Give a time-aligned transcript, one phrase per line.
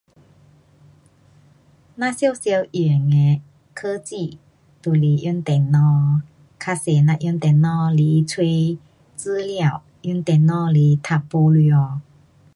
[1.95, 3.39] 咱常常用的
[3.75, 4.39] 科技
[4.81, 6.21] 就是用电脑，
[6.59, 8.79] 较多咱用电脑来找
[9.15, 11.69] 资料，用电脑来读报纸。